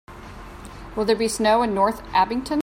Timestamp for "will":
0.95-1.05